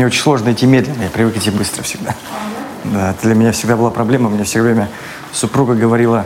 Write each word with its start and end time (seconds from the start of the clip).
Мне 0.00 0.06
очень 0.06 0.22
сложно 0.22 0.50
идти 0.50 0.64
медленно, 0.64 1.02
я 1.02 1.10
привык 1.10 1.36
идти 1.36 1.50
быстро 1.50 1.82
всегда. 1.82 2.14
Да, 2.84 3.10
это 3.10 3.20
для 3.20 3.34
меня 3.34 3.52
всегда 3.52 3.76
была 3.76 3.90
проблема. 3.90 4.30
Мне 4.30 4.44
все 4.44 4.62
время 4.62 4.88
супруга 5.30 5.74
говорила, 5.74 6.24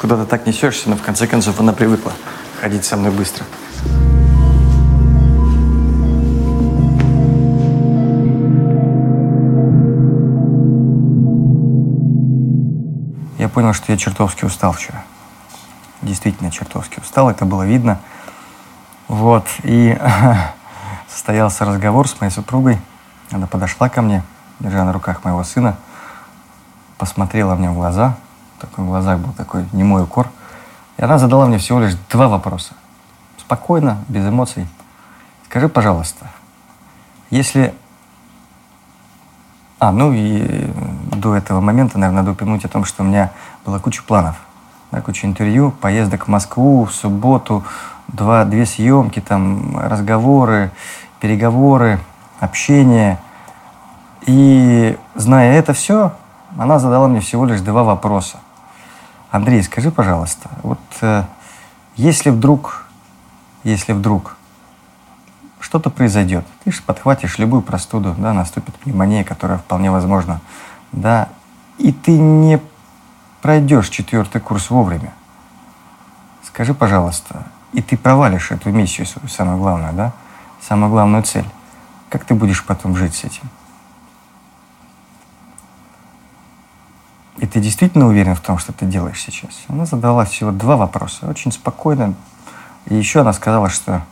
куда 0.00 0.16
ты 0.16 0.24
так 0.24 0.46
несешься, 0.46 0.88
но 0.88 0.96
в 0.96 1.02
конце 1.02 1.26
концов 1.26 1.60
она 1.60 1.74
привыкла 1.74 2.14
ходить 2.62 2.82
со 2.86 2.96
мной 2.96 3.12
быстро. 3.12 3.44
Я 13.38 13.50
понял, 13.50 13.74
что 13.74 13.92
я 13.92 13.98
чертовски 13.98 14.46
устал 14.46 14.72
вчера. 14.72 15.04
Действительно 16.00 16.50
чертовски 16.50 17.00
устал, 17.00 17.28
это 17.28 17.44
было 17.44 17.66
видно. 17.66 18.00
Вот, 19.08 19.46
и 19.62 19.98
состоялся 21.06 21.66
разговор 21.66 22.08
с 22.08 22.18
моей 22.18 22.32
супругой. 22.32 22.78
Она 23.32 23.46
подошла 23.46 23.88
ко 23.88 24.02
мне, 24.02 24.22
держа 24.58 24.84
на 24.84 24.92
руках 24.92 25.24
моего 25.24 25.44
сына, 25.44 25.76
посмотрела 26.98 27.54
мне 27.54 27.70
в 27.70 27.74
глаза. 27.74 28.16
Такой 28.58 28.84
в 28.84 28.88
глазах 28.88 29.18
был 29.18 29.32
такой 29.32 29.66
немой 29.72 30.02
укор. 30.02 30.28
И 30.96 31.02
она 31.02 31.18
задала 31.18 31.46
мне 31.46 31.58
всего 31.58 31.80
лишь 31.80 31.94
два 32.10 32.28
вопроса. 32.28 32.74
Спокойно, 33.38 34.04
без 34.08 34.26
эмоций. 34.28 34.66
Скажи, 35.46 35.68
пожалуйста, 35.68 36.26
если... 37.30 37.74
А, 39.78 39.92
ну 39.92 40.12
и 40.12 40.70
до 41.16 41.34
этого 41.34 41.60
момента, 41.60 41.98
наверное, 41.98 42.22
надо 42.22 42.32
упомянуть 42.32 42.64
о 42.64 42.68
том, 42.68 42.84
что 42.84 43.02
у 43.02 43.06
меня 43.06 43.32
была 43.64 43.78
куча 43.78 44.02
планов. 44.02 44.36
Да, 44.90 45.00
куча 45.00 45.26
интервью, 45.26 45.70
поездок 45.70 46.26
в 46.26 46.28
Москву, 46.28 46.84
в 46.84 46.92
субботу, 46.92 47.64
два, 48.08 48.44
две 48.44 48.66
съемки, 48.66 49.20
там, 49.20 49.78
разговоры, 49.78 50.70
переговоры, 51.20 52.00
общение. 52.40 53.18
И 54.26 54.98
зная 55.14 55.54
это 55.58 55.72
все, 55.72 56.12
она 56.58 56.78
задала 56.78 57.08
мне 57.08 57.20
всего 57.20 57.44
лишь 57.44 57.60
два 57.60 57.84
вопроса. 57.84 58.38
Андрей, 59.30 59.62
скажи, 59.62 59.92
пожалуйста, 59.92 60.50
вот 60.62 60.80
э, 61.02 61.22
если 61.94 62.30
вдруг, 62.30 62.86
если 63.62 63.92
вдруг 63.92 64.36
что-то 65.60 65.90
произойдет, 65.90 66.44
ты 66.64 66.72
же 66.72 66.82
подхватишь 66.82 67.38
любую 67.38 67.62
простуду, 67.62 68.14
да, 68.18 68.32
наступит 68.32 68.74
пневмония, 68.76 69.22
которая 69.22 69.58
вполне 69.58 69.90
возможна, 69.90 70.40
да, 70.90 71.28
и 71.78 71.92
ты 71.92 72.18
не 72.18 72.60
пройдешь 73.40 73.88
четвертый 73.88 74.40
курс 74.40 74.70
вовремя. 74.70 75.12
Скажи, 76.42 76.74
пожалуйста, 76.74 77.44
и 77.72 77.82
ты 77.82 77.96
провалишь 77.96 78.50
эту 78.50 78.70
миссию 78.70 79.06
свою, 79.06 79.28
самое 79.28 79.58
главное, 79.58 79.92
да, 79.92 80.12
самую 80.60 80.90
главную 80.90 81.22
цель. 81.22 81.46
Как 82.10 82.24
ты 82.24 82.34
будешь 82.34 82.64
потом 82.64 82.96
жить 82.96 83.14
с 83.14 83.24
этим? 83.24 83.48
И 87.38 87.46
ты 87.46 87.60
действительно 87.60 88.06
уверен 88.06 88.34
в 88.34 88.40
том, 88.40 88.58
что 88.58 88.72
ты 88.72 88.84
делаешь 88.84 89.22
сейчас? 89.22 89.50
Она 89.68 89.86
задала 89.86 90.26
всего 90.26 90.50
два 90.50 90.76
вопроса, 90.76 91.26
очень 91.28 91.52
спокойно. 91.52 92.14
И 92.86 92.94
еще 92.94 93.20
она 93.20 93.32
сказала, 93.32 93.70
что 93.70 94.02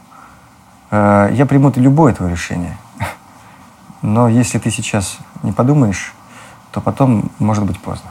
э, 0.91 1.31
я 1.33 1.45
приму 1.45 1.71
любое 1.77 2.15
твое 2.15 2.33
решение. 2.33 2.79
Но 4.03 4.29
если 4.29 4.59
ты 4.59 4.71
сейчас 4.71 5.19
не 5.43 5.53
подумаешь, 5.53 6.15
то 6.71 6.81
потом 6.81 7.31
может 7.39 7.65
быть 7.65 7.81
поздно. 7.81 8.11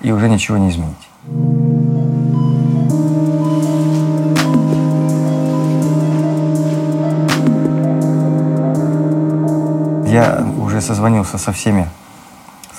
И 0.00 0.12
уже 0.12 0.30
ничего 0.30 0.56
не 0.56 0.70
изменить. 0.70 1.63
Я 10.14 10.46
уже 10.58 10.80
созвонился 10.80 11.38
со 11.38 11.50
всеми 11.50 11.88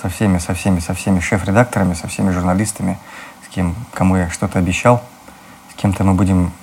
со 0.01 0.07
всеми, 0.07 0.37
со 0.37 0.53
всеми, 0.53 0.79
со 0.79 0.93
всеми 0.93 1.19
шеф-редакторами, 1.19 1.93
со 1.95 2.07
всеми 2.07 2.31
журналистами, 2.31 2.97
с 3.45 3.53
кем, 3.53 3.75
кому 3.93 4.15
я 4.15 4.29
что-то 4.29 4.57
обещал. 4.57 5.03
С 5.69 5.75
кем-то 5.75 6.05
мы 6.05 6.13
будем 6.13 6.53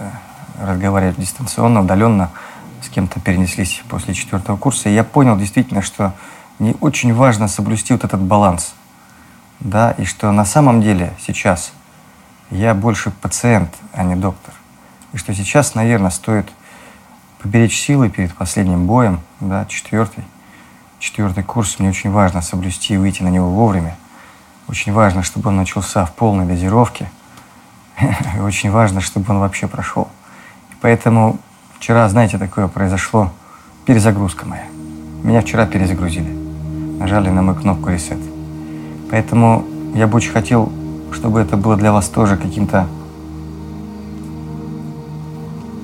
э, 0.00 0.66
разговаривать 0.66 1.16
дистанционно, 1.16 1.82
удаленно, 1.82 2.30
с 2.82 2.88
кем-то 2.88 3.20
перенеслись 3.20 3.82
после 3.88 4.14
четвертого 4.14 4.56
курса. 4.56 4.88
И 4.88 4.94
я 4.94 5.04
понял 5.04 5.36
действительно, 5.36 5.80
что 5.80 6.12
мне 6.58 6.74
очень 6.80 7.14
важно 7.14 7.46
соблюсти 7.46 7.92
вот 7.92 8.02
этот 8.02 8.20
баланс. 8.20 8.74
Да, 9.60 9.92
и 9.92 10.04
что 10.04 10.32
на 10.32 10.44
самом 10.44 10.82
деле 10.82 11.12
сейчас 11.24 11.70
я 12.50 12.74
больше 12.74 13.12
пациент, 13.12 13.72
а 13.92 14.02
не 14.02 14.16
доктор. 14.16 14.54
И 15.12 15.18
что 15.18 15.32
сейчас, 15.32 15.76
наверное, 15.76 16.10
стоит 16.10 16.48
поберечь 17.42 17.78
силы 17.78 18.08
перед 18.08 18.34
последним 18.34 18.86
боем, 18.86 19.20
да, 19.40 19.64
четвертый, 19.66 20.24
четвертый 20.98 21.44
курс, 21.44 21.78
мне 21.78 21.88
очень 21.88 22.10
важно 22.10 22.42
соблюсти 22.42 22.94
и 22.94 22.96
выйти 22.96 23.22
на 23.22 23.28
него 23.28 23.48
вовремя. 23.48 23.96
Очень 24.68 24.92
важно, 24.92 25.22
чтобы 25.22 25.50
он 25.50 25.56
начался 25.56 26.04
в 26.04 26.12
полной 26.14 26.44
дозировке. 26.44 27.08
Очень 28.40 28.70
важно, 28.70 29.00
чтобы 29.00 29.32
он 29.32 29.38
вообще 29.38 29.68
прошел. 29.68 30.08
И 30.70 30.74
поэтому 30.80 31.38
вчера, 31.78 32.08
знаете, 32.08 32.36
такое 32.36 32.66
произошло, 32.66 33.32
перезагрузка 33.84 34.44
моя. 34.44 34.66
Меня 35.22 35.40
вчера 35.40 35.66
перезагрузили. 35.66 36.30
Нажали 36.98 37.30
на 37.30 37.42
мою 37.42 37.58
кнопку 37.58 37.90
«Ресет». 37.90 38.18
Поэтому 39.10 39.64
я 39.94 40.06
бы 40.06 40.16
очень 40.16 40.32
хотел, 40.32 40.72
чтобы 41.12 41.40
это 41.40 41.56
было 41.56 41.76
для 41.76 41.92
вас 41.92 42.08
тоже 42.08 42.36
каким-то 42.36 42.88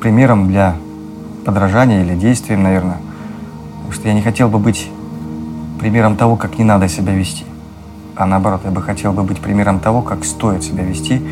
примером 0.01 0.49
для 0.49 0.77
подражания 1.45 2.03
или 2.03 2.15
действием, 2.15 2.63
наверное. 2.63 2.99
Потому 3.77 3.93
что 3.93 4.09
я 4.09 4.15
не 4.15 4.23
хотел 4.23 4.49
бы 4.49 4.59
быть 4.59 4.91
примером 5.79 6.17
того, 6.17 6.37
как 6.37 6.59
не 6.59 6.65
надо 6.65 6.89
себя 6.89 7.13
вести. 7.13 7.45
А 8.15 8.27
наоборот, 8.27 8.63
я 8.65 8.71
бы 8.71 8.83
хотел 8.83 9.13
бы 9.13 9.23
быть 9.23 9.41
примером 9.41 9.81
того, 9.81 10.03
как 10.03 10.25
стоит 10.25 10.63
себя 10.63 10.85
вести 10.85 11.23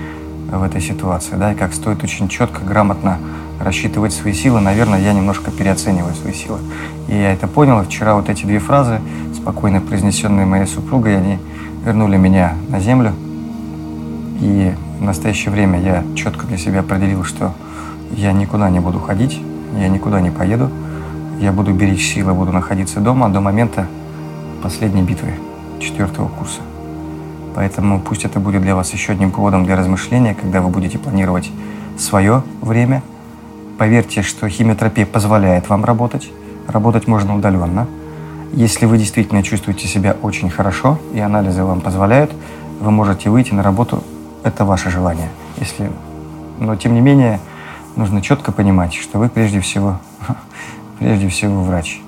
в 0.50 0.62
этой 0.62 0.80
ситуации, 0.80 1.36
да, 1.36 1.52
и 1.52 1.54
как 1.54 1.72
стоит 1.72 2.02
очень 2.02 2.28
четко, 2.28 2.64
грамотно 2.64 3.18
рассчитывать 3.60 4.12
свои 4.12 4.32
силы. 4.32 4.60
Наверное, 4.60 5.00
я 5.00 5.12
немножко 5.12 5.50
переоцениваю 5.50 6.14
свои 6.14 6.32
силы. 6.32 6.58
И 7.08 7.14
я 7.14 7.32
это 7.32 7.46
понял. 7.46 7.80
И 7.82 7.84
вчера 7.84 8.14
вот 8.14 8.28
эти 8.28 8.44
две 8.44 8.58
фразы, 8.58 9.00
спокойно 9.34 9.80
произнесенные 9.80 10.46
моей 10.46 10.66
супругой, 10.66 11.16
они 11.18 11.38
вернули 11.84 12.16
меня 12.16 12.54
на 12.68 12.80
землю. 12.80 13.12
И 14.40 14.72
в 14.98 15.02
настоящее 15.02 15.50
время 15.50 15.80
я 15.80 16.02
четко 16.16 16.46
для 16.46 16.56
себя 16.56 16.80
определил, 16.80 17.24
что 17.24 17.52
я 18.10 18.32
никуда 18.32 18.70
не 18.70 18.80
буду 18.80 18.98
ходить, 18.98 19.40
я 19.78 19.88
никуда 19.88 20.20
не 20.20 20.30
поеду, 20.30 20.70
я 21.40 21.52
буду 21.52 21.72
беречь 21.72 22.12
силы, 22.12 22.34
буду 22.34 22.52
находиться 22.52 23.00
дома 23.00 23.28
до 23.28 23.40
момента, 23.40 23.86
последней 24.62 25.02
битвы 25.02 25.34
четвертого 25.80 26.28
курса. 26.28 26.60
Поэтому 27.54 28.00
пусть 28.00 28.24
это 28.24 28.38
будет 28.38 28.62
для 28.62 28.74
вас 28.74 28.92
еще 28.92 29.12
одним 29.12 29.30
поводом 29.30 29.64
для 29.64 29.76
размышления, 29.76 30.34
когда 30.34 30.60
вы 30.60 30.68
будете 30.68 30.98
планировать 30.98 31.50
свое 31.98 32.42
время. 32.60 33.02
Поверьте, 33.78 34.22
что 34.22 34.48
химиотерапия 34.48 35.06
позволяет 35.06 35.68
вам 35.68 35.84
работать. 35.84 36.30
Работать 36.68 37.06
можно 37.08 37.34
удаленно. 37.34 37.86
Если 38.52 38.84
вы 38.84 38.98
действительно 38.98 39.42
чувствуете 39.42 39.88
себя 39.88 40.16
очень 40.22 40.50
хорошо, 40.50 40.98
и 41.14 41.20
анализы 41.20 41.64
вам 41.64 41.80
позволяют, 41.80 42.32
вы 42.80 42.90
можете 42.90 43.30
выйти 43.30 43.52
на 43.52 43.62
работу. 43.62 44.02
Это 44.42 44.64
ваше 44.64 44.90
желание. 44.90 45.28
Если... 45.58 45.90
Но, 46.58 46.76
тем 46.76 46.94
не 46.94 47.00
менее, 47.00 47.40
нужно 47.96 48.22
четко 48.22 48.52
понимать, 48.52 48.94
что 48.94 49.18
вы 49.18 49.28
прежде 49.28 49.60
всего, 49.60 49.98
прежде 50.98 51.28
всего 51.28 51.62
врач. 51.62 52.00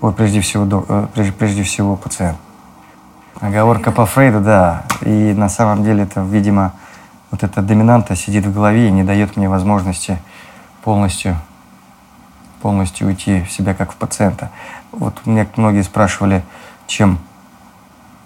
Ой, 0.00 0.12
прежде 0.12 0.40
всего, 0.40 0.84
э, 0.88 1.06
прежде, 1.14 1.32
прежде 1.32 1.62
всего 1.62 1.96
пациент. 1.96 2.38
Оговорка 3.40 3.90
по 3.90 4.06
Фрейду, 4.06 4.40
да. 4.40 4.84
И 5.02 5.32
на 5.34 5.48
самом 5.48 5.82
деле 5.82 6.04
это, 6.04 6.20
видимо, 6.20 6.72
вот 7.30 7.42
эта 7.42 7.62
доминанта 7.62 8.14
сидит 8.14 8.46
в 8.46 8.54
голове 8.54 8.88
и 8.88 8.92
не 8.92 9.02
дает 9.02 9.36
мне 9.36 9.48
возможности 9.48 10.18
полностью, 10.82 11.36
полностью 12.62 13.08
уйти 13.08 13.42
в 13.42 13.50
себя 13.50 13.74
как 13.74 13.92
в 13.92 13.96
пациента. 13.96 14.50
Вот 14.92 15.26
меня 15.26 15.46
многие 15.56 15.82
спрашивали, 15.82 16.44
чем 16.86 17.18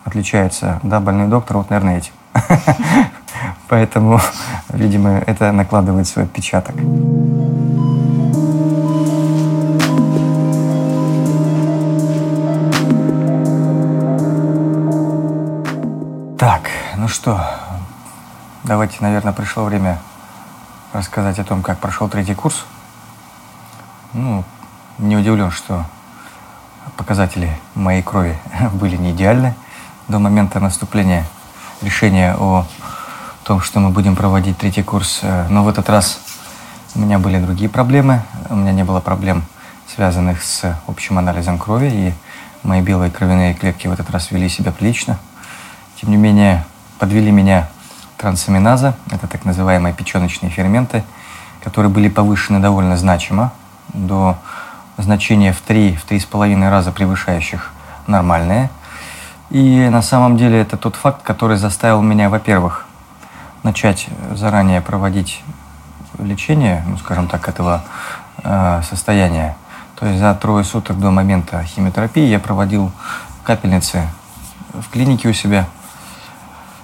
отличается 0.05 0.81
да, 0.83 1.01
больной 1.01 1.29
доктор, 1.29 1.59
вот, 1.59 1.71
наверное, 1.71 1.99
этим. 1.99 2.13
Поэтому, 3.69 4.21
видимо, 4.73 5.19
это 5.27 5.53
накладывает 5.53 6.07
свой 6.07 6.25
отпечаток. 6.25 6.75
Так, 16.39 16.71
ну 16.97 17.09
что, 17.09 17.45
давайте, 18.65 18.99
наверное, 19.01 19.33
пришло 19.33 19.65
время 19.65 19.99
рассказать 20.93 21.39
о 21.39 21.45
том, 21.45 21.63
как 21.63 21.79
прошел 21.79 22.09
третий 22.09 22.35
курс. 22.35 22.65
Ну, 24.13 24.45
не 24.99 25.17
удивлен, 25.17 25.51
что 25.51 25.85
показатели 26.97 27.51
моей 27.75 28.03
крови 28.03 28.39
были 28.73 28.97
не 28.97 29.13
идеальны 29.13 29.55
до 30.09 30.19
момента 30.19 30.61
наступления 30.61 31.25
решения 31.83 32.35
о 32.39 32.67
том, 33.49 33.63
что 33.63 33.81
мы 33.81 33.89
будем 33.89 34.15
проводить 34.15 34.59
третий 34.59 34.83
курс. 34.83 35.23
Но 35.49 35.65
в 35.65 35.69
этот 35.69 35.89
раз 35.89 36.21
у 36.95 36.99
меня 36.99 37.19
были 37.19 37.39
другие 37.39 37.71
проблемы. 37.71 38.23
У 38.51 38.55
меня 38.55 38.73
не 38.73 38.85
было 38.85 39.01
проблем, 39.01 39.43
связанных 39.95 40.43
с 40.43 40.77
общим 40.87 41.17
анализом 41.17 41.59
крови. 41.59 41.87
И 41.87 42.13
Мои 42.63 42.81
белые 42.81 43.11
кровяные 43.11 43.55
клетки 43.55 43.87
в 43.87 43.93
этот 43.93 44.11
раз 44.11 44.31
вели 44.31 44.49
себя 44.49 44.73
прилично. 44.73 45.19
Тем 46.01 46.11
не 46.11 46.17
менее, 46.17 46.65
подвели 46.99 47.31
меня 47.31 47.69
трансаминаза, 48.17 48.95
это 49.11 49.29
так 49.29 49.45
называемые 49.45 49.95
печеночные 49.95 50.51
ферменты, 50.51 51.05
которые 51.63 51.91
были 51.91 52.09
повышены 52.09 52.59
довольно 52.59 52.97
значимо, 52.97 53.53
до 53.95 54.37
значения 54.97 55.53
в 55.53 55.63
3-3,5 55.67 56.69
раза 56.69 56.91
превышающих 56.91 57.71
нормальные. 58.09 58.71
И 59.51 59.89
на 59.89 60.03
самом 60.03 60.37
деле 60.37 60.61
это 60.61 60.77
тот 60.77 60.97
факт, 60.97 61.23
который 61.23 61.57
заставил 61.57 62.03
меня, 62.03 62.29
во-первых, 62.29 62.87
начать 63.63 64.09
заранее 64.33 64.81
проводить 64.81 65.43
лечение, 66.19 66.85
ну, 66.87 66.97
скажем 66.99 67.29
так, 67.29 67.49
этого 67.49 67.85
э, 68.43 68.83
состояния. 68.89 69.57
То 69.97 70.07
есть 70.07 70.21
за 70.21 70.35
трое 70.35 70.65
суток 70.65 70.99
до 70.99 71.11
момента 71.11 71.63
химиотерапии 71.65 72.27
я 72.27 72.39
проводил 72.39 72.93
капельницы 73.45 74.07
в 74.73 74.89
клинике 74.91 75.29
у 75.29 75.33
себя. 75.33 75.67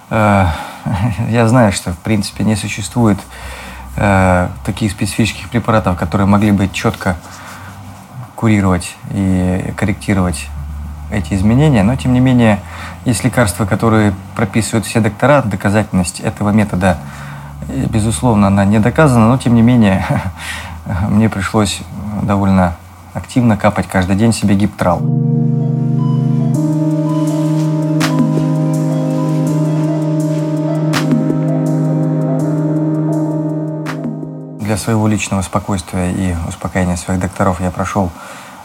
Э, 0.09 0.47
я 1.29 1.47
знаю, 1.47 1.71
что 1.71 1.93
в 1.93 1.97
принципе 1.99 2.43
не 2.43 2.55
существует 2.55 3.19
э, 3.97 4.49
таких 4.65 4.91
специфических 4.91 5.49
препаратов, 5.49 5.97
которые 5.97 6.27
могли 6.27 6.51
бы 6.51 6.67
четко 6.69 7.15
курировать 8.35 8.95
и 9.11 9.73
корректировать 9.77 10.47
эти 11.11 11.33
изменения, 11.33 11.83
но 11.83 11.95
тем 11.95 12.13
не 12.13 12.19
менее 12.19 12.59
есть 13.05 13.23
лекарства, 13.23 13.65
которые 13.65 14.13
прописывают 14.35 14.85
все 14.85 14.99
доктора, 14.99 15.41
доказательность 15.41 16.19
этого 16.19 16.49
метода, 16.49 16.97
безусловно, 17.67 18.47
она 18.47 18.65
не 18.65 18.79
доказана, 18.79 19.27
но 19.27 19.37
тем 19.37 19.55
не 19.55 19.61
менее 19.61 20.05
мне 21.09 21.29
пришлось 21.29 21.81
довольно 22.21 22.75
активно 23.13 23.57
капать 23.57 23.87
каждый 23.87 24.15
день 24.15 24.33
себе 24.33 24.55
гиптрал. 24.55 24.99
Для 34.59 34.77
своего 34.77 35.07
личного 35.07 35.41
спокойствия 35.41 36.11
и 36.11 36.35
успокоения 36.47 36.97
своих 36.97 37.19
докторов 37.21 37.61
я 37.61 37.71
прошел 37.71 38.11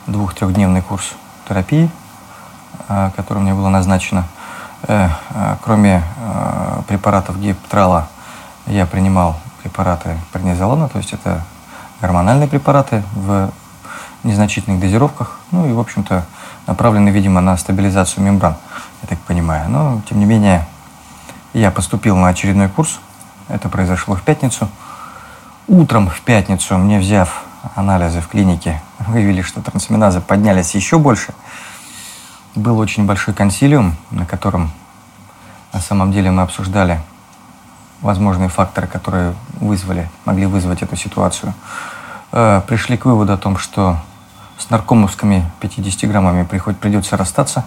двух-трехдневный 0.07 0.83
курс 0.83 1.13
терапии, 1.47 1.91
которое 3.17 3.41
мне 3.41 3.55
было 3.55 3.69
назначено. 3.69 4.25
Э, 4.83 5.09
а, 5.31 5.59
кроме 5.63 6.03
препаратов 6.89 7.39
гиптрала, 7.41 8.09
я 8.67 8.87
принимал 8.87 9.37
препараты 9.63 10.17
преднизолона, 10.33 10.89
то 10.89 10.99
есть 10.99 11.13
это 11.13 11.43
гормональные 12.01 12.49
препараты 12.49 13.03
в 13.15 13.51
незначительных 14.25 14.81
дозировках, 14.81 15.39
ну 15.51 15.69
и, 15.69 15.73
в 15.73 15.79
общем-то, 15.79 16.25
направлены, 16.67 17.11
видимо, 17.11 17.41
на 17.41 17.57
стабилизацию 17.57 18.25
мембран, 18.25 18.57
я 19.03 19.09
так 19.09 19.19
понимаю. 19.21 19.69
Но, 19.69 20.01
тем 20.09 20.19
не 20.19 20.25
менее, 20.25 20.67
я 21.53 21.71
поступил 21.71 22.17
на 22.17 22.29
очередной 22.29 22.69
курс, 22.69 23.01
это 23.49 23.69
произошло 23.69 24.15
в 24.15 24.23
пятницу– 24.23 24.69
Утром 25.71 26.11
в 26.11 26.21
пятницу 26.23 26.77
мне, 26.79 26.99
взяв 26.99 27.45
анализы 27.77 28.21
в 28.21 28.27
клинике, 28.27 28.83
выявили, 29.07 29.41
что 29.41 29.63
трансаминазы 29.63 30.21
поднялись 30.21 30.75
еще 30.75 30.99
больше. 30.99 31.33
Был 32.55 32.79
очень 32.79 33.07
большой 33.07 33.35
консилиум, 33.35 33.97
на 34.11 34.27
котором 34.27 34.71
на 35.73 35.81
самом 35.81 36.13
деле 36.13 36.31
мы 36.31 36.43
обсуждали 36.43 37.01
возможные 38.01 38.49
факторы, 38.49 38.87
которые 38.87 39.35
вызвали, 39.61 40.11
могли 40.25 40.47
вызвать 40.47 40.83
эту 40.83 40.97
ситуацию. 40.97 41.55
Э, 42.33 42.63
пришли 42.67 42.97
к 42.97 43.05
выводу 43.05 43.33
о 43.33 43.37
том, 43.37 43.57
что 43.57 43.99
с 44.59 44.71
наркомовскими 44.71 45.51
50 45.61 46.11
граммами 46.11 46.45
приход, 46.45 46.79
придется 46.79 47.17
расстаться. 47.17 47.65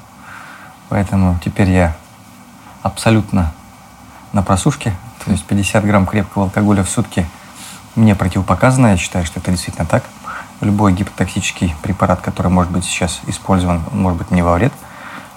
Поэтому 0.90 1.40
теперь 1.44 1.70
я 1.70 1.96
абсолютно 2.82 3.54
на 4.32 4.44
просушке. 4.44 4.94
То 5.24 5.32
есть 5.32 5.46
50 5.46 5.86
грамм 5.86 6.06
крепкого 6.06 6.46
алкоголя 6.46 6.84
в 6.84 6.90
сутки– 6.90 7.28
мне 7.96 8.16
противопоказано, 8.16 8.88
я 8.88 8.98
считаю, 8.98 9.26
что 9.26 9.40
это 9.40 9.52
действительно 9.52 9.86
так. 9.86 10.04
Любой 10.64 10.94
гипотоксический 10.94 11.76
препарат, 11.82 12.22
который 12.22 12.48
может 12.48 12.72
быть 12.72 12.86
сейчас 12.86 13.20
использован, 13.28 13.82
может 13.92 14.18
быть 14.18 14.32
не 14.32 14.42
во 14.42 14.54
вред. 14.54 14.72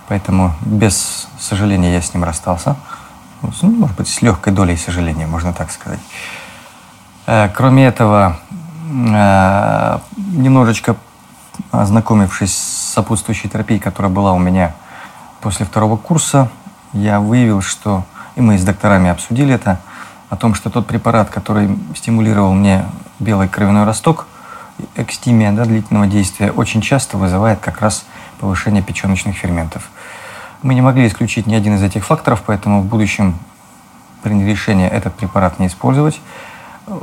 Поэтому 0.08 0.54
без 0.60 1.26
сожаления 1.38 1.92
я 1.92 2.00
с 2.00 2.14
ним 2.14 2.22
расстался. 2.22 2.76
Ну, 3.42 3.70
может 3.70 3.96
быть, 3.96 4.08
с 4.08 4.22
легкой 4.22 4.52
долей 4.52 4.76
сожаления, 4.76 5.26
можно 5.26 5.52
так 5.52 5.72
сказать. 5.72 5.98
Э, 7.26 7.48
кроме 7.48 7.86
этого, 7.86 8.38
э, 8.88 9.98
немножечко 10.16 10.96
ознакомившись 11.72 12.56
с 12.56 12.92
сопутствующей 12.94 13.50
терапией, 13.50 13.80
которая 13.80 14.12
была 14.12 14.32
у 14.32 14.38
меня 14.38 14.74
после 15.40 15.66
второго 15.66 15.96
курса, 15.96 16.50
я 16.92 17.18
выявил, 17.18 17.62
что, 17.62 18.04
и 18.36 18.40
мы 18.40 18.58
с 18.58 18.64
докторами 18.64 19.10
обсудили 19.10 19.54
это, 19.54 19.80
о 20.30 20.36
том, 20.36 20.54
что 20.54 20.70
тот 20.70 20.86
препарат, 20.86 21.30
который 21.30 21.78
стимулировал 21.94 22.52
мне 22.52 22.84
белый 23.18 23.48
кровяной 23.48 23.84
росток, 23.84 24.26
экстимия 24.96 25.52
да, 25.52 25.64
длительного 25.64 26.06
действия, 26.06 26.50
очень 26.50 26.80
часто 26.80 27.16
вызывает 27.16 27.60
как 27.60 27.80
раз 27.80 28.04
повышение 28.40 28.82
печеночных 28.82 29.36
ферментов. 29.36 29.90
Мы 30.62 30.74
не 30.74 30.80
могли 30.80 31.06
исключить 31.06 31.46
ни 31.46 31.54
один 31.54 31.76
из 31.76 31.82
этих 31.82 32.04
факторов, 32.04 32.42
поэтому 32.46 32.82
в 32.82 32.86
будущем 32.86 33.38
приняли 34.22 34.50
решение 34.50 34.88
этот 34.88 35.14
препарат 35.14 35.58
не 35.58 35.66
использовать. 35.68 36.20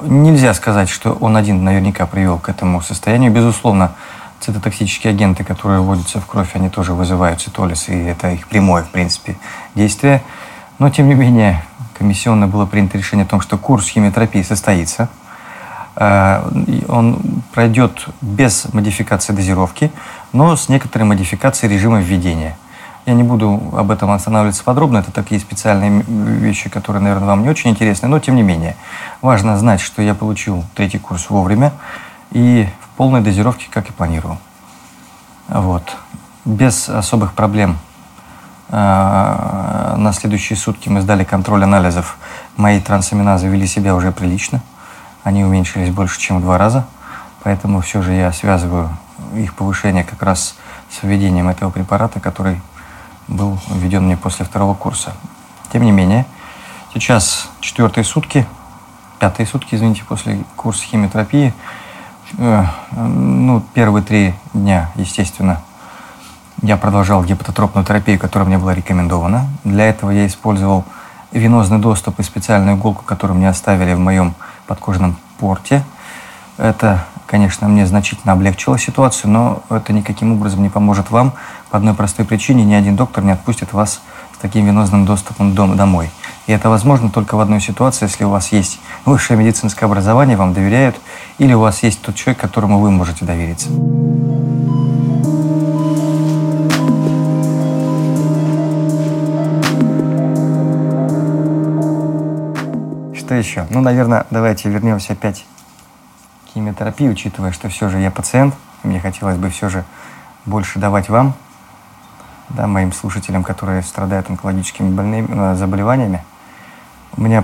Нельзя 0.04 0.54
сказать, 0.54 0.90
что 0.90 1.14
он 1.14 1.38
один 1.38 1.64
наверняка 1.64 2.06
привел 2.06 2.40
к 2.40 2.50
этому 2.50 2.82
состоянию. 2.82 3.32
Безусловно, 3.32 3.94
цитотоксические 4.40 5.12
агенты, 5.12 5.44
которые 5.44 5.82
вводятся 5.82 6.20
в 6.20 6.26
кровь, 6.26 6.50
они 6.56 6.70
тоже 6.70 6.94
вызывают 6.94 7.42
цитолиз, 7.42 7.90
и 7.90 7.94
это 7.94 8.32
их 8.32 8.48
прямое, 8.48 8.84
в 8.84 8.90
принципе, 8.90 9.38
действие. 9.76 10.24
Но, 10.80 10.90
тем 10.90 11.08
не 11.08 11.16
менее, 11.16 11.64
комиссионно 11.98 12.48
было 12.48 12.66
принято 12.66 12.98
решение 12.98 13.26
о 13.26 13.30
том, 13.30 13.42
что 13.42 13.58
курс 13.58 13.88
химиотерапии 13.88 14.42
состоится. 14.42 15.10
Э, 15.96 16.50
он 16.88 17.20
пройдет 17.54 18.08
без 18.22 18.72
модификации 18.74 19.34
дозировки, 19.34 19.92
но 20.32 20.56
с 20.56 20.70
некоторой 20.70 21.08
модификацией 21.08 21.74
режима 21.74 22.00
введения. 22.00 22.58
Я 23.06 23.14
не 23.14 23.24
буду 23.24 23.62
об 23.76 23.92
этом 23.92 24.12
останавливаться 24.12 24.64
подробно, 24.64 25.00
это 25.00 25.12
такие 25.12 25.40
специальные 25.42 26.04
вещи, 26.08 26.70
которые, 26.70 27.02
наверное, 27.02 27.28
вам 27.28 27.44
не 27.44 27.50
очень 27.50 27.70
интересны, 27.70 28.08
но 28.08 28.20
тем 28.20 28.36
не 28.36 28.44
менее. 28.44 28.78
Важно 29.22 29.58
знать, 29.58 29.82
что 29.82 30.02
я 30.02 30.16
получил 30.16 30.64
третий 30.74 31.00
курс 31.00 31.30
вовремя 31.30 31.74
и 32.32 32.68
в 32.80 32.98
полной 32.98 33.22
дозировке, 33.22 33.68
как 33.70 33.90
и 33.90 33.92
планировал. 33.92 34.38
Вот. 35.50 35.98
Без 36.46 36.88
особых 36.88 37.34
проблем 37.34 37.78
а, 38.70 39.96
на 39.98 40.14
следующие 40.14 40.58
сутки 40.58 40.90
мы 40.90 41.02
сдали 41.02 41.24
контроль 41.24 41.64
анализов. 41.64 42.18
Мои 42.56 42.80
трансаминазы 42.80 43.48
вели 43.48 43.68
себя 43.68 43.96
уже 43.96 44.12
прилично. 44.12 44.62
Они 45.24 45.44
уменьшились 45.44 45.90
больше, 45.90 46.20
чем 46.20 46.40
в 46.40 46.42
два 46.42 46.58
раза. 46.58 46.86
Поэтому 47.44 47.82
все 47.82 48.02
же 48.02 48.14
я 48.14 48.32
связываю 48.32 48.90
их 49.36 49.54
повышение 49.54 50.04
как 50.04 50.22
раз 50.22 50.56
с 50.90 51.04
введением 51.04 51.50
этого 51.50 51.70
препарата, 51.70 52.20
который 52.20 52.62
был 53.28 53.60
введен 53.70 54.06
мне 54.06 54.18
после 54.18 54.46
второго 54.46 54.74
курса. 54.74 55.14
Тем 55.72 55.84
не 55.84 55.92
менее, 55.92 56.26
сейчас 56.94 57.50
четвертые 57.60 58.04
сутки, 58.04 58.46
пятые 59.20 59.48
сутки, 59.48 59.76
извините, 59.76 60.04
после 60.08 60.44
курса 60.56 60.84
химиотерапии. 60.84 61.54
Э, 62.38 62.66
ну, 62.92 63.62
первые 63.74 64.04
три 64.04 64.36
дня, 64.54 64.92
естественно, 64.96 65.62
я 66.62 66.78
продолжал 66.78 67.24
гепатотропную 67.24 67.86
терапию, 67.86 68.20
которая 68.20 68.48
мне 68.48 68.58
была 68.58 68.74
рекомендована. 68.74 69.48
Для 69.64 69.86
этого 69.86 70.12
я 70.12 70.26
использовал 70.28 70.86
венозный 71.32 71.80
доступ 71.80 72.20
и 72.20 72.24
специальную 72.24 72.78
иголку, 72.78 73.04
которую 73.04 73.38
мне 73.38 73.50
оставили 73.50 73.94
в 73.94 74.00
моем 74.00 74.36
подкожном 74.68 75.18
порте. 75.40 75.84
Это, 76.58 77.06
конечно, 77.26 77.68
мне 77.68 77.86
значительно 77.88 78.34
облегчило 78.34 78.78
ситуацию, 78.78 79.32
но 79.32 79.64
это 79.70 79.92
никаким 79.94 80.34
образом 80.34 80.62
не 80.62 80.70
поможет 80.70 81.10
вам 81.12 81.34
по 81.70 81.78
одной 81.78 81.94
простой 81.94 82.26
причине. 82.26 82.64
Ни 82.64 82.74
один 82.74 82.96
доктор 82.96 83.24
не 83.24 83.32
отпустит 83.32 83.74
вас 83.74 84.02
с 84.36 84.38
таким 84.40 84.66
венозным 84.66 85.06
доступом 85.06 85.56
домой. 85.56 86.12
И 86.46 86.52
это 86.52 86.70
возможно 86.70 87.10
только 87.10 87.36
в 87.36 87.40
одной 87.40 87.62
ситуации, 87.62 88.06
если 88.06 88.26
у 88.26 88.30
вас 88.30 88.52
есть 88.52 88.80
высшее 89.06 89.40
медицинское 89.40 89.86
образование, 89.86 90.38
вам 90.38 90.54
доверяют, 90.54 90.96
или 91.38 91.54
у 91.54 91.60
вас 91.60 91.84
есть 91.84 92.02
тот 92.02 92.16
человек, 92.16 92.42
которому 92.42 92.80
вы 92.80 92.92
можете 92.92 93.26
довериться. 93.26 93.70
Что 103.34 103.40
еще? 103.40 103.66
Ну, 103.72 103.82
наверное, 103.82 104.28
давайте 104.30 104.70
вернемся 104.70 105.14
опять 105.14 105.44
к 106.46 106.54
химиотерапии, 106.54 107.08
учитывая, 107.10 107.52
что 107.52 107.68
все 107.68 107.90
же 107.90 107.98
я 107.98 108.12
пациент. 108.12 108.54
Мне 108.84 109.00
хотелось 109.00 109.38
бы 109.38 109.50
все 109.50 109.70
же 109.70 109.86
больше 110.46 110.78
давать 110.78 111.10
вам, 111.10 111.34
да, 112.50 112.68
моим 112.68 112.94
слушателям, 112.94 113.44
которые 113.44 113.82
страдают 113.82 114.30
онкологическими 114.30 114.94
больными, 114.94 115.28
э, 115.32 115.56
заболеваниями. 115.56 116.24
У 117.18 117.24
меня 117.24 117.44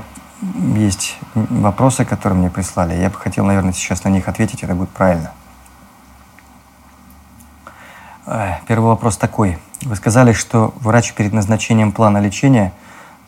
есть 0.76 1.18
вопросы, 1.34 2.06
которые 2.06 2.38
мне 2.38 2.52
прислали. 2.52 2.94
Я 2.94 3.10
бы 3.10 3.16
хотел, 3.16 3.44
наверное, 3.46 3.74
сейчас 3.74 4.04
на 4.04 4.10
них 4.10 4.28
ответить, 4.28 4.62
это 4.62 4.76
будет 4.76 4.90
правильно. 4.90 5.32
Первый 8.68 8.90
вопрос 8.90 9.18
такой. 9.18 9.58
Вы 9.82 9.96
сказали, 9.96 10.34
что 10.34 10.72
врач 10.82 11.14
перед 11.14 11.34
назначением 11.34 11.92
плана 11.92 12.20
лечения 12.20 12.74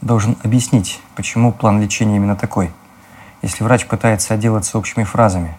должен 0.01 0.37
объяснить, 0.43 0.99
почему 1.15 1.51
план 1.51 1.81
лечения 1.81 2.17
именно 2.17 2.35
такой. 2.35 2.71
Если 3.41 3.63
врач 3.63 3.85
пытается 3.85 4.33
отделаться 4.33 4.77
общими 4.77 5.03
фразами, 5.03 5.57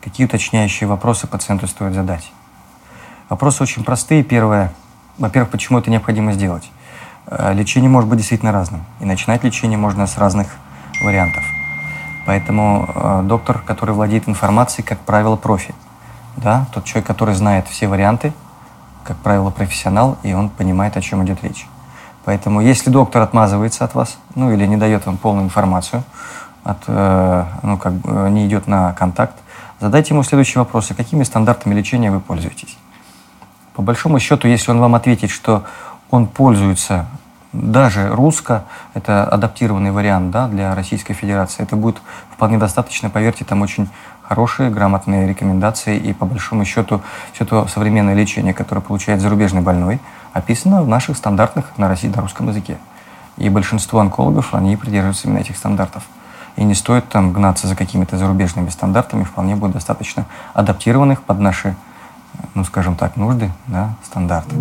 какие 0.00 0.26
уточняющие 0.26 0.88
вопросы 0.88 1.26
пациенту 1.26 1.66
стоит 1.66 1.94
задать? 1.94 2.32
Вопросы 3.28 3.62
очень 3.62 3.84
простые. 3.84 4.24
Первое. 4.24 4.72
Во-первых, 5.18 5.50
почему 5.50 5.78
это 5.78 5.90
необходимо 5.90 6.32
сделать? 6.32 6.68
Э, 7.26 7.52
лечение 7.54 7.88
может 7.88 8.10
быть 8.10 8.18
действительно 8.18 8.50
разным. 8.50 8.84
И 8.98 9.04
начинать 9.04 9.44
лечение 9.44 9.78
можно 9.78 10.06
с 10.08 10.18
разных 10.18 10.48
вариантов. 11.00 11.44
Поэтому 12.26 12.88
э, 12.92 13.22
доктор, 13.24 13.60
который 13.60 13.94
владеет 13.94 14.28
информацией, 14.28 14.84
как 14.84 14.98
правило, 15.00 15.36
профи. 15.36 15.74
Да? 16.36 16.66
Тот 16.72 16.84
человек, 16.84 17.06
который 17.06 17.34
знает 17.34 17.68
все 17.68 17.86
варианты, 17.86 18.32
как 19.04 19.16
правило, 19.18 19.50
профессионал, 19.50 20.18
и 20.24 20.32
он 20.32 20.50
понимает, 20.50 20.96
о 20.96 21.00
чем 21.00 21.24
идет 21.24 21.42
речь. 21.44 21.66
Поэтому 22.24 22.60
если 22.60 22.90
доктор 22.90 23.22
отмазывается 23.22 23.84
от 23.84 23.94
вас, 23.94 24.18
ну 24.34 24.52
или 24.52 24.66
не 24.66 24.76
дает 24.76 25.06
вам 25.06 25.16
полную 25.16 25.46
информацию, 25.46 26.02
от, 26.62 26.78
э, 26.86 27.44
ну, 27.62 27.78
как 27.78 27.94
бы 27.94 28.28
не 28.30 28.46
идет 28.46 28.66
на 28.66 28.92
контакт, 28.92 29.36
задайте 29.80 30.12
ему 30.14 30.22
следующие 30.22 30.60
вопросы. 30.60 30.94
Какими 30.94 31.22
стандартами 31.24 31.74
лечения 31.74 32.10
вы 32.10 32.20
пользуетесь? 32.20 32.76
По 33.74 33.82
большому 33.82 34.18
счету, 34.20 34.46
если 34.46 34.70
он 34.70 34.80
вам 34.80 34.94
ответит, 34.94 35.30
что 35.30 35.64
он 36.10 36.26
пользуется 36.26 37.06
даже 37.52 38.08
русско, 38.08 38.64
это 38.94 39.24
адаптированный 39.24 39.90
вариант 39.90 40.30
да, 40.30 40.46
для 40.46 40.74
Российской 40.74 41.14
Федерации, 41.14 41.62
это 41.62 41.76
будет 41.76 42.00
вполне 42.32 42.58
достаточно, 42.58 43.10
поверьте, 43.10 43.44
там 43.44 43.62
очень 43.62 43.88
хорошие, 44.22 44.70
грамотные 44.70 45.26
рекомендации, 45.26 45.98
и 45.98 46.12
по 46.12 46.26
большому 46.26 46.64
счету 46.64 47.00
все 47.32 47.44
то 47.44 47.66
современное 47.66 48.14
лечение, 48.14 48.54
которое 48.54 48.80
получает 48.80 49.20
зарубежный 49.20 49.62
больной, 49.62 49.98
описано 50.32 50.82
в 50.82 50.88
наших 50.88 51.16
стандартных 51.16 51.66
на, 51.76 51.88
России, 51.88 52.08
на 52.08 52.22
русском 52.22 52.48
языке. 52.48 52.78
И 53.36 53.48
большинство 53.48 54.00
онкологов, 54.00 54.54
они 54.54 54.76
придерживаются 54.76 55.26
именно 55.26 55.38
этих 55.38 55.56
стандартов. 55.56 56.04
И 56.56 56.64
не 56.64 56.74
стоит 56.74 57.08
там 57.08 57.32
гнаться 57.32 57.66
за 57.66 57.76
какими-то 57.76 58.18
зарубежными 58.18 58.68
стандартами, 58.68 59.24
вполне 59.24 59.56
будет 59.56 59.72
достаточно 59.72 60.26
адаптированных 60.52 61.22
под 61.22 61.40
наши, 61.40 61.76
ну 62.54 62.64
скажем 62.64 62.96
так, 62.96 63.16
нужды, 63.16 63.50
да, 63.66 63.94
стандарты. 64.04 64.56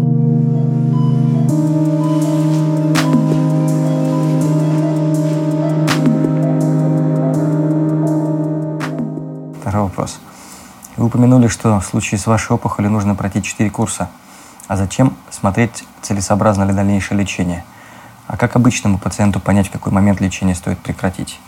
Второй 9.62 9.84
вопрос. 9.84 10.20
Вы 10.96 11.06
упомянули, 11.06 11.48
что 11.48 11.80
в 11.80 11.86
случае 11.86 12.20
с 12.20 12.28
вашей 12.28 12.54
опухолью 12.54 12.92
нужно 12.92 13.16
пройти 13.16 13.42
4 13.42 13.70
курса. 13.70 14.10
А 14.70 14.78
зачем 14.78 15.18
смотреть, 15.30 15.84
целесообразно 16.02 16.64
ли 16.64 16.72
дальнейшее 16.72 17.20
лечение? 17.20 17.66
А 18.28 18.38
как 18.38 18.56
обычному 18.56 18.98
пациенту 18.98 19.42
понять, 19.42 19.68
в 19.68 19.72
какой 19.72 19.92
момент 19.92 20.22
лечение 20.22 20.56
стоит 20.56 20.80
прекратить? 20.80 21.42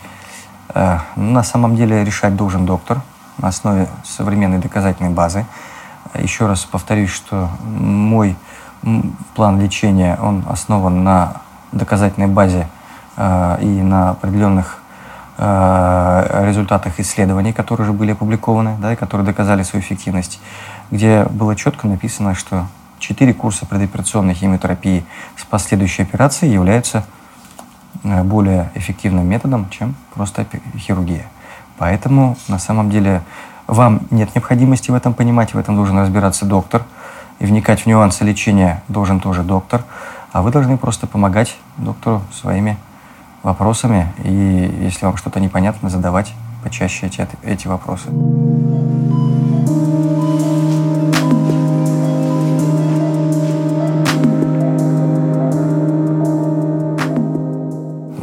Э, 0.74 0.98
ну, 1.16 1.32
на 1.32 1.44
самом 1.44 1.78
деле 1.78 2.04
решать 2.04 2.36
должен 2.36 2.66
доктор 2.66 3.02
на 3.38 3.48
основе 3.48 3.88
современной 4.04 4.58
доказательной 4.58 5.12
базы. 5.12 5.46
Еще 6.16 6.48
раз 6.48 6.66
повторюсь, 6.66 7.12
что 7.12 7.50
мой 7.64 8.36
план 9.36 9.62
лечения, 9.62 10.18
он 10.22 10.44
основан 10.50 11.06
на 11.06 11.38
доказательной 11.72 12.28
базе 12.28 12.68
э, 13.16 13.58
и 13.62 13.82
на 13.82 14.10
определенных 14.10 14.82
Э, 15.44 16.44
результатах 16.46 17.00
исследований, 17.00 17.52
которые 17.52 17.86
уже 17.86 17.94
были 17.94 18.12
опубликованы, 18.12 18.78
да, 18.80 18.94
и 18.94 18.96
которые 18.96 19.26
доказали 19.26 19.64
свою 19.64 19.84
эффективность, 19.84 20.40
где 20.92 21.24
было 21.24 21.56
четко 21.56 21.88
написано, 21.88 22.36
что 22.36 22.68
четыре 23.02 23.34
курса 23.34 23.66
предоперационной 23.66 24.34
химиотерапии 24.34 25.04
с 25.36 25.44
последующей 25.44 26.04
операцией 26.04 26.54
являются 26.54 27.04
э, 28.04 28.24
более 28.24 28.72
эффективным 28.76 29.28
методом, 29.28 29.70
чем 29.70 29.96
просто 30.14 30.46
хирургия. 30.78 31.26
Поэтому 31.78 32.38
на 32.48 32.60
самом 32.60 32.90
деле 32.90 33.22
вам 33.68 34.02
нет 34.12 34.34
необходимости 34.36 34.92
в 34.92 34.94
этом 34.94 35.14
понимать, 35.14 35.54
в 35.54 35.58
этом 35.58 35.76
должен 35.76 35.98
разбираться 35.98 36.46
доктор, 36.46 36.84
и 37.40 37.46
вникать 37.46 37.82
в 37.82 37.86
нюансы 37.88 38.24
лечения 38.24 38.84
должен 38.88 39.20
тоже 39.20 39.42
доктор, 39.42 39.84
а 40.32 40.44
вы 40.44 40.52
должны 40.52 40.78
просто 40.78 41.08
помогать 41.08 41.58
доктору 41.78 42.22
своими 42.32 42.78
вопросами, 43.42 44.14
и 44.24 44.84
если 44.84 45.06
вам 45.06 45.18
что-то 45.18 45.40
непонятно, 45.40 45.90
задавать 45.90 46.34
почаще 46.64 47.08
эти, 47.08 47.28
эти 47.44 47.68
вопросы. 47.68 48.10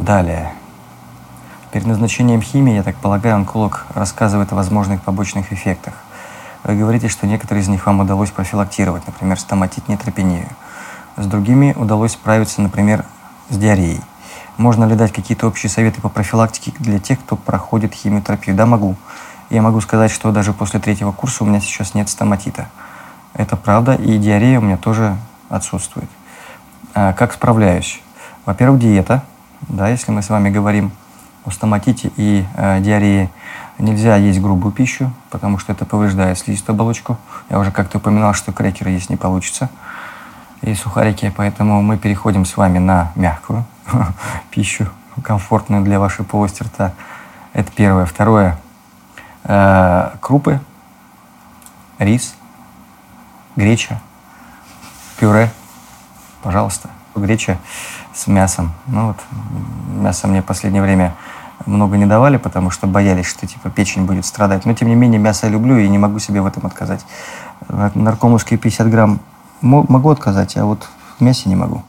Далее. 0.09 0.53
Перед 1.71 1.85
назначением 1.85 2.41
химии, 2.41 2.73
я 2.73 2.81
так 2.81 2.95
полагаю, 2.95 3.35
онколог 3.35 3.85
рассказывает 3.93 4.51
о 4.51 4.55
возможных 4.55 5.03
побочных 5.03 5.53
эффектах. 5.53 5.93
Вы 6.63 6.77
говорите, 6.77 7.09
что 7.09 7.27
некоторые 7.27 7.61
из 7.61 7.67
них 7.67 7.85
вам 7.85 7.99
удалось 7.99 8.31
профилактировать, 8.31 9.05
например, 9.05 9.39
стоматит, 9.39 9.87
нейтропению. 9.87 10.47
С 11.15 11.27
другими 11.27 11.75
удалось 11.77 12.13
справиться, 12.13 12.59
например, 12.59 13.05
с 13.49 13.57
диареей. 13.57 14.01
Можно 14.57 14.85
ли 14.85 14.95
дать 14.95 15.13
какие-то 15.13 15.45
общие 15.45 15.69
советы 15.69 16.01
по 16.01 16.09
профилактике 16.09 16.73
для 16.79 16.97
тех, 16.97 17.19
кто 17.19 17.35
проходит 17.35 17.93
химиотерапию? 17.93 18.55
Да, 18.55 18.65
могу. 18.65 18.95
Я 19.51 19.61
могу 19.61 19.79
сказать, 19.79 20.09
что 20.09 20.31
даже 20.31 20.53
после 20.53 20.79
третьего 20.79 21.11
курса 21.11 21.43
у 21.43 21.47
меня 21.47 21.59
сейчас 21.59 21.93
нет 21.93 22.09
стоматита. 22.09 22.67
Это 23.35 23.55
правда, 23.55 23.93
и 23.93 24.17
диарея 24.17 24.57
у 24.57 24.63
меня 24.63 24.77
тоже 24.77 25.15
отсутствует. 25.49 26.09
А 26.95 27.13
как 27.13 27.31
справляюсь? 27.31 28.01
Во-первых, 28.47 28.79
диета. 28.79 29.21
Да, 29.67 29.89
если 29.89 30.11
мы 30.11 30.21
с 30.21 30.29
вами 30.29 30.49
говорим 30.49 30.91
о 31.45 31.51
стоматите 31.51 32.11
и 32.15 32.45
э, 32.55 32.79
диарее, 32.79 33.29
нельзя 33.77 34.15
есть 34.15 34.39
грубую 34.41 34.71
пищу, 34.71 35.11
потому 35.29 35.57
что 35.57 35.73
это 35.73 35.85
повреждает 35.85 36.37
слизистую 36.37 36.75
оболочку. 36.75 37.17
Я 37.49 37.59
уже 37.59 37.71
как-то 37.71 37.97
упоминал, 37.97 38.33
что 38.33 38.51
крекеры 38.51 38.91
есть 38.91 39.09
не 39.09 39.17
получится 39.17 39.69
и 40.61 40.73
сухарики, 40.75 41.33
поэтому 41.35 41.81
мы 41.81 41.97
переходим 41.97 42.45
с 42.45 42.57
вами 42.57 42.79
на 42.79 43.11
мягкую 43.15 43.65
пищу, 44.51 44.87
комфортную 45.23 45.83
для 45.83 45.99
вашей 45.99 46.25
полости 46.25 46.63
рта. 46.63 46.93
Это 47.53 47.71
первое. 47.71 48.05
Второе. 48.05 48.57
Э, 49.43 50.11
крупы, 50.21 50.59
рис, 51.97 52.35
греча, 53.55 53.99
пюре. 55.19 55.51
Пожалуйста. 56.41 56.89
Греча 57.19 57.57
с 58.13 58.27
мясом. 58.27 58.71
Ну 58.87 59.07
вот, 59.07 59.17
мясо 60.01 60.27
мне 60.27 60.41
в 60.41 60.45
последнее 60.45 60.81
время 60.81 61.15
много 61.65 61.97
не 61.97 62.05
давали, 62.05 62.37
потому 62.37 62.69
что 62.69 62.87
боялись, 62.87 63.25
что 63.25 63.45
типа 63.45 63.69
печень 63.69 64.05
будет 64.05 64.25
страдать. 64.25 64.65
Но 64.65 64.73
тем 64.73 64.87
не 64.87 64.95
менее 64.95 65.19
мясо 65.19 65.45
я 65.45 65.51
люблю 65.51 65.77
и 65.77 65.87
не 65.87 65.97
могу 65.97 66.19
себе 66.19 66.41
в 66.41 66.45
этом 66.45 66.65
отказать. 66.65 67.05
Наркомовские 67.67 68.57
50 68.57 68.89
грамм 68.89 69.19
могу 69.61 70.09
отказать, 70.09 70.55
а 70.57 70.65
вот 70.65 70.87
в 71.17 71.21
мясе 71.21 71.49
не 71.49 71.55
могу. 71.55 71.83